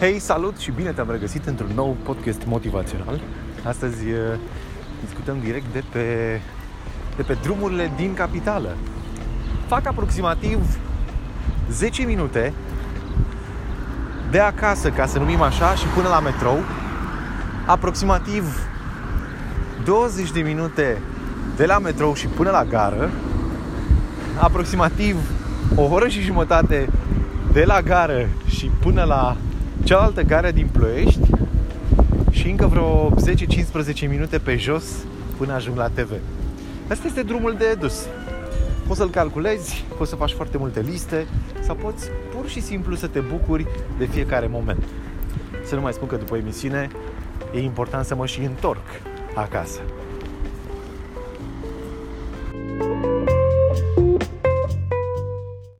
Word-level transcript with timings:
Hei, 0.00 0.18
salut 0.18 0.56
și 0.56 0.70
bine 0.70 0.90
te-am 0.90 1.10
regăsit 1.10 1.46
într-un 1.46 1.70
nou 1.74 1.96
podcast 2.02 2.44
motivațional. 2.46 3.20
Astăzi 3.64 4.10
uh, 4.10 4.18
discutăm 5.04 5.36
direct 5.40 5.72
de 5.72 5.82
pe, 5.92 6.40
de 7.16 7.22
pe 7.22 7.36
drumurile 7.42 7.92
din 7.96 8.14
capitală. 8.14 8.76
Fac 9.66 9.86
aproximativ 9.86 10.78
10 11.70 12.02
minute 12.02 12.52
de 14.30 14.38
acasă, 14.38 14.90
ca 14.90 15.06
să 15.06 15.18
numim 15.18 15.40
așa, 15.40 15.74
și 15.74 15.86
până 15.86 16.08
la 16.08 16.20
metrou. 16.20 16.58
Aproximativ 17.66 18.68
20 19.84 20.32
de 20.32 20.40
minute 20.40 21.02
de 21.56 21.66
la 21.66 21.78
metrou 21.78 22.14
și 22.14 22.26
până 22.26 22.50
la 22.50 22.64
gară. 22.64 23.10
Aproximativ 24.40 25.16
o 25.74 25.82
oră 25.82 26.08
și 26.08 26.20
jumătate 26.20 26.88
de 27.52 27.64
la 27.64 27.82
gară 27.82 28.28
și 28.46 28.70
până 28.80 29.04
la 29.04 29.36
cealaltă 29.84 30.22
gară 30.22 30.50
din 30.50 30.68
Ploiești 30.72 31.20
și 32.30 32.48
încă 32.48 32.66
vreo 32.66 33.10
10-15 34.04 34.08
minute 34.08 34.38
pe 34.38 34.56
jos 34.56 34.84
până 35.36 35.52
ajung 35.52 35.76
la 35.76 35.88
TV. 35.88 36.10
Asta 36.88 37.06
este 37.06 37.22
drumul 37.22 37.54
de 37.58 37.76
dus. 37.80 38.06
Poți 38.86 38.98
să-l 38.98 39.10
calculezi, 39.10 39.84
poți 39.96 40.10
să 40.10 40.16
faci 40.16 40.32
foarte 40.32 40.58
multe 40.58 40.80
liste 40.80 41.26
sau 41.60 41.74
poți 41.74 42.08
pur 42.34 42.48
și 42.48 42.60
simplu 42.60 42.94
să 42.94 43.06
te 43.06 43.20
bucuri 43.20 43.66
de 43.98 44.04
fiecare 44.04 44.46
moment. 44.46 44.82
Să 45.64 45.74
nu 45.74 45.80
mai 45.80 45.92
spun 45.92 46.08
că 46.08 46.16
după 46.16 46.36
emisiune 46.36 46.88
e 47.54 47.60
important 47.60 48.04
să 48.04 48.14
mă 48.14 48.26
și 48.26 48.40
întorc 48.40 48.84
acasă. 49.34 49.80